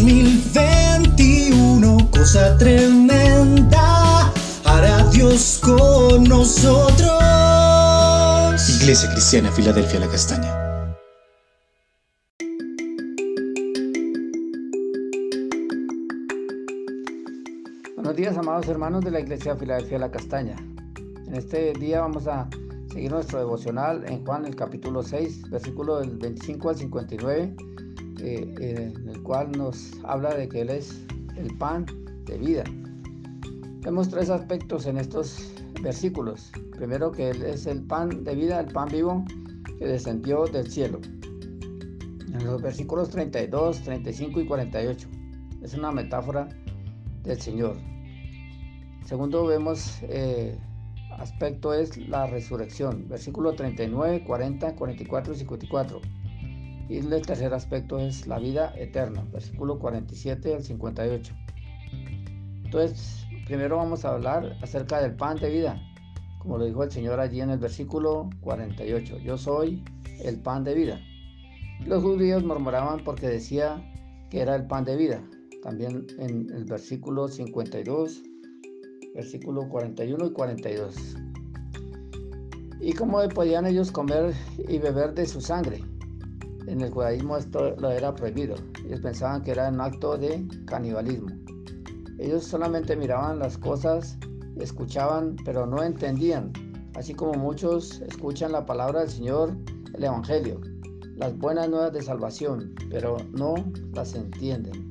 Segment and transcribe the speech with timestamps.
[0.00, 4.32] 2021, cosa tremenda,
[4.64, 7.20] hará Dios con nosotros.
[8.80, 10.56] Iglesia Cristiana, Filadelfia, la Castaña.
[17.94, 20.56] Buenos días, amados hermanos de la Iglesia Filadelfia La Castaña.
[21.26, 22.48] En este día vamos a
[22.90, 27.54] seguir nuestro devocional en Juan, el capítulo 6, versículo del 25 al 59,
[28.22, 31.04] eh, en el cual nos habla de que Él es
[31.36, 31.86] el pan
[32.26, 32.64] de vida.
[33.82, 35.52] Vemos tres aspectos en estos
[35.82, 36.52] versículos.
[36.76, 39.24] Primero, que Él es el pan de vida, el pan vivo
[39.78, 41.00] que descendió del cielo.
[41.26, 45.08] En los versículos 32, 35 y 48.
[45.62, 46.48] Es una metáfora
[47.22, 47.76] del Señor.
[49.04, 50.58] Segundo vemos eh,
[51.18, 56.00] aspecto es la resurrección, versículo 39, 40, 44 y 54.
[56.90, 61.34] Y el tercer aspecto es la vida eterna, versículo 47 al 58.
[62.64, 65.80] Entonces, primero vamos a hablar acerca del pan de vida,
[66.40, 69.18] como lo dijo el Señor allí en el versículo 48.
[69.18, 69.84] Yo soy
[70.24, 71.00] el pan de vida.
[71.86, 73.80] Los judíos murmuraban porque decía
[74.28, 75.22] que era el pan de vida.
[75.62, 78.24] También en el versículo 52
[79.14, 81.16] versículo 41 y 42.
[82.80, 84.34] ¿Y cómo podían ellos comer
[84.68, 85.82] y beber de su sangre?
[86.66, 88.56] En el judaísmo esto lo era prohibido.
[88.84, 91.28] Ellos pensaban que era un acto de canibalismo.
[92.18, 94.18] Ellos solamente miraban las cosas,
[94.58, 96.52] escuchaban, pero no entendían.
[96.94, 99.56] Así como muchos escuchan la palabra del Señor,
[99.94, 100.60] el Evangelio,
[101.16, 103.54] las buenas nuevas de salvación, pero no
[103.92, 104.90] las entienden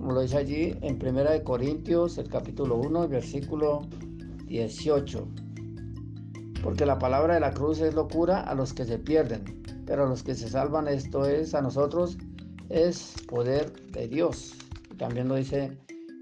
[0.00, 3.82] como lo dice allí en 1 Corintios, el capítulo 1, versículo
[4.46, 5.28] 18.
[6.62, 9.44] Porque la palabra de la cruz es locura a los que se pierden,
[9.90, 12.16] pero a los que se salvan, esto es a nosotros,
[12.68, 14.54] es poder de Dios.
[14.98, 15.76] También lo dice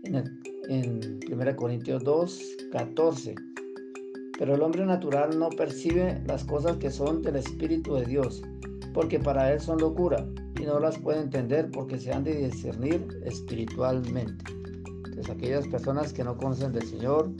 [0.04, 2.40] en, en 1 Corintios 2,
[2.72, 3.34] 14.
[4.38, 8.42] Pero el hombre natural no percibe las cosas que son del Espíritu de Dios,
[8.94, 10.26] porque para él son locura
[10.58, 14.46] y no las puede entender porque se han de discernir espiritualmente.
[15.04, 17.30] Entonces aquellas personas que no conocen del Señor,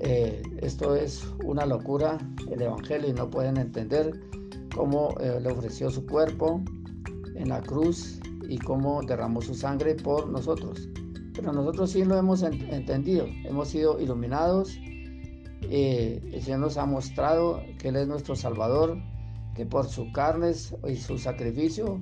[0.00, 2.16] eh, esto es una locura,
[2.50, 4.18] el Evangelio, y no pueden entender
[4.76, 6.62] cómo eh, le ofreció su cuerpo
[7.34, 10.88] en la cruz y cómo derramó su sangre por nosotros.
[11.34, 14.78] Pero nosotros sí lo hemos entendido, hemos sido iluminados,
[15.62, 18.98] eh, el Señor nos ha mostrado que Él es nuestro Salvador,
[19.54, 20.52] que por su carne
[20.86, 22.00] y su sacrificio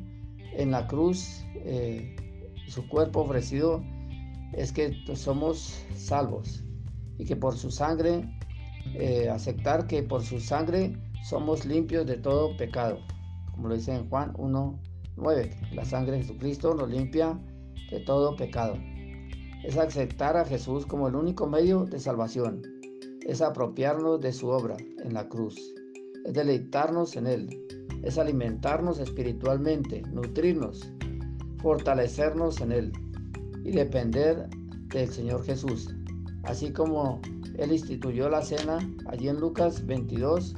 [0.57, 2.17] en la cruz, eh,
[2.69, 3.83] su cuerpo ofrecido,
[4.53, 6.63] es que somos salvos
[7.19, 8.25] y que por su sangre,
[8.95, 12.99] eh, aceptar que por su sangre somos limpios de todo pecado,
[13.53, 17.39] como lo dice en Juan 1.9, la sangre de Jesucristo nos limpia
[17.91, 18.77] de todo pecado.
[19.65, 22.63] Es aceptar a Jesús como el único medio de salvación,
[23.27, 25.75] es apropiarnos de su obra en la cruz
[26.25, 27.67] es deleitarnos en Él,
[28.03, 30.91] es alimentarnos espiritualmente, nutrirnos,
[31.59, 32.93] fortalecernos en Él
[33.63, 34.49] y depender
[34.89, 35.95] del Señor Jesús.
[36.43, 37.21] Así como
[37.59, 40.55] Él instituyó la cena allí en Lucas 22,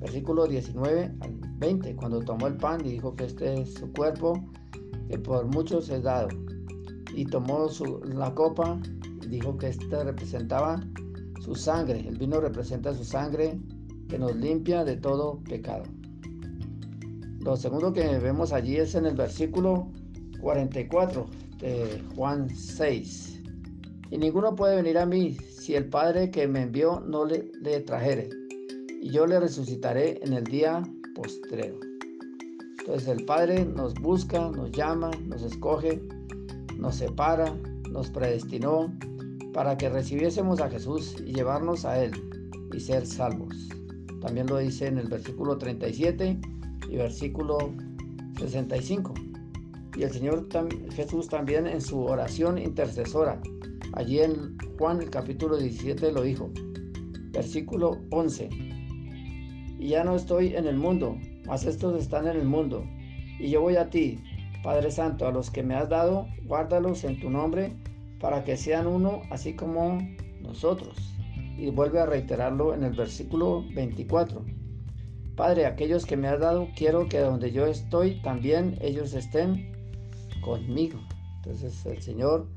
[0.00, 4.34] versículo 19 al 20, cuando tomó el pan y dijo que este es su cuerpo,
[5.08, 6.28] que por muchos es dado.
[7.14, 7.68] Y tomó
[8.04, 8.78] la copa
[9.22, 10.80] y dijo que esta representaba
[11.40, 12.06] su sangre.
[12.06, 13.58] El vino representa su sangre
[14.08, 15.84] que nos limpia de todo pecado.
[17.40, 19.88] Lo segundo que vemos allí es en el versículo
[20.40, 21.26] 44
[21.58, 23.42] de Juan 6.
[24.10, 27.80] Y ninguno puede venir a mí si el Padre que me envió no le, le
[27.80, 28.28] trajere,
[29.06, 30.82] y yo le resucitaré en el día
[31.14, 31.78] postrero.
[32.80, 36.02] Entonces el Padre nos busca, nos llama, nos escoge,
[36.76, 37.56] nos separa,
[37.88, 38.92] nos predestinó
[39.52, 42.10] para que recibiésemos a Jesús y llevarnos a Él
[42.72, 43.68] y ser salvos.
[44.20, 46.40] También lo dice en el versículo 37
[46.90, 47.58] y versículo
[48.40, 49.14] 65.
[49.96, 50.48] Y el Señor
[50.90, 53.40] Jesús también en su oración intercesora,
[53.92, 56.50] allí en Juan el capítulo 17 lo dijo.
[57.30, 58.75] Versículo 11.
[59.86, 61.16] Y ya no estoy en el mundo,
[61.46, 62.84] mas estos están en el mundo.
[63.38, 64.18] Y yo voy a ti,
[64.64, 67.72] Padre Santo, a los que me has dado, guárdalos en tu nombre,
[68.18, 70.00] para que sean uno, así como
[70.40, 71.14] nosotros
[71.56, 74.44] y vuelve a reiterarlo en el versículo 24.
[75.36, 79.72] Padre, aquellos que me has dado, quiero que donde yo estoy, también ellos estén
[80.40, 80.98] conmigo.
[81.36, 82.48] Entonces el Señor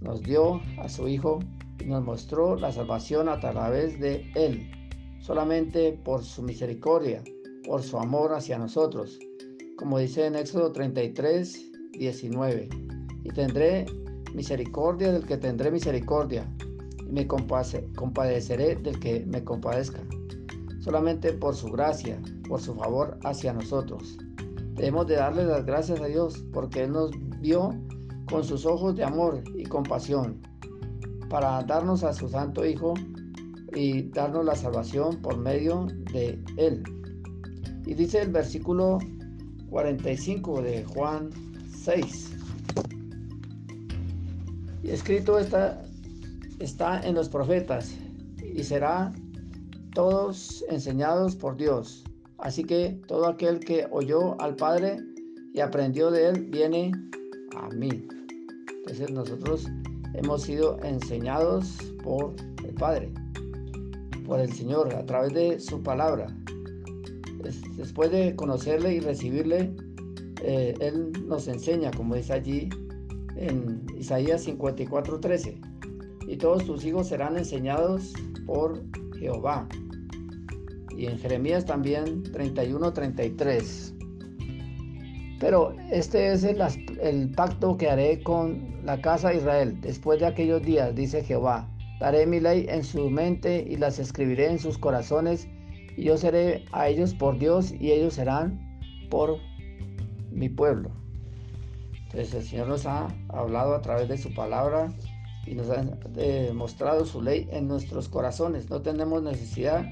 [0.00, 1.38] nos dio a su Hijo
[1.78, 4.68] y nos mostró la salvación a través de Él,
[5.26, 7.20] solamente por su misericordia,
[7.66, 9.18] por su amor hacia nosotros,
[9.76, 12.68] como dice en Éxodo 33, 19.
[13.24, 13.86] y tendré
[14.34, 16.48] misericordia del que tendré misericordia,
[17.00, 20.00] y me compadeceré del que me compadezca.
[20.78, 24.16] Solamente por su gracia, por su favor hacia nosotros.
[24.74, 27.74] Debemos de darle las gracias a Dios porque Él nos vio
[28.30, 30.40] con sus ojos de amor y compasión
[31.28, 32.94] para darnos a su Santo Hijo
[33.74, 36.82] y darnos la salvación por medio de Él.
[37.84, 38.98] Y dice el versículo
[39.70, 41.30] 45 de Juan
[41.70, 42.32] 6.
[44.82, 45.82] Y escrito está,
[46.58, 47.96] está en los profetas
[48.42, 49.12] y será
[49.94, 52.04] todos enseñados por Dios.
[52.38, 54.98] Así que todo aquel que oyó al Padre
[55.54, 56.92] y aprendió de él viene
[57.56, 58.06] a mí.
[58.78, 59.66] Entonces nosotros
[60.14, 62.34] hemos sido enseñados por
[62.64, 63.12] el Padre,
[64.26, 66.26] por el Señor, a través de su palabra.
[67.76, 69.72] Después de conocerle y recibirle,
[70.42, 72.68] eh, Él nos enseña, como dice allí
[73.36, 75.60] en Isaías 54:13,
[76.26, 78.12] y todos tus hijos serán enseñados
[78.46, 78.82] por
[79.18, 79.68] Jehová.
[80.96, 83.92] Y en Jeremías también 31:33.
[85.38, 86.62] Pero este es el,
[87.00, 91.68] el, pacto que haré con la casa de Israel después de aquellos días, dice Jehová.
[91.98, 95.48] Daré mi ley en su mente y las escribiré en sus corazones,
[95.96, 98.78] y yo seré a ellos por Dios y ellos serán
[99.08, 99.38] por
[100.30, 100.90] mi pueblo.
[102.04, 104.92] Entonces el Señor nos ha hablado a través de su palabra
[105.46, 108.68] y nos ha demostrado su ley en nuestros corazones.
[108.68, 109.86] No tenemos necesidad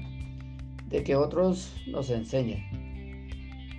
[0.89, 2.63] de que otros nos enseñen.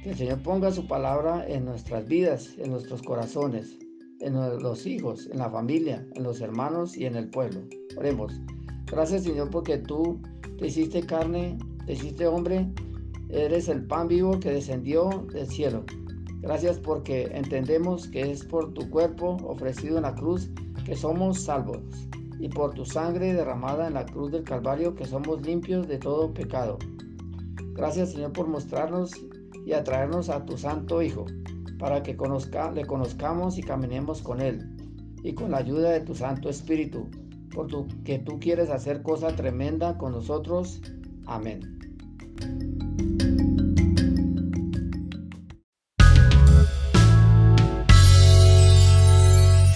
[0.02, 3.78] Que el Señor ponga su palabra en nuestras vidas, en nuestros corazones,
[4.20, 7.60] en los hijos, en la familia, en los hermanos y en el pueblo.
[7.96, 8.40] Oremos.
[8.86, 10.20] Gracias Señor porque tú
[10.58, 12.70] te hiciste carne, te hiciste hombre,
[13.28, 15.84] eres el pan vivo que descendió del cielo.
[16.40, 20.50] Gracias porque entendemos que es por tu cuerpo ofrecido en la cruz
[20.84, 21.82] que somos salvos
[22.38, 26.32] y por tu sangre derramada en la cruz del Calvario que somos limpios de todo
[26.32, 26.78] pecado.
[27.72, 29.10] Gracias Señor por mostrarnos
[29.64, 31.26] y atraernos a tu Santo Hijo,
[31.78, 34.70] para que conozca, le conozcamos y caminemos con Él,
[35.22, 37.10] y con la ayuda de tu Santo Espíritu,
[37.54, 40.80] por tu, que tú quieres hacer cosa tremenda con nosotros.
[41.26, 41.78] Amén.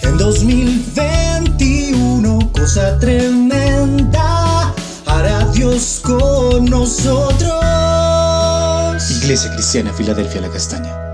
[0.03, 4.73] En 2021, cosa tremenda
[5.05, 7.61] hará Dios con nosotros.
[9.23, 11.10] Iglesia Cristiana Filadelfia La Castaña.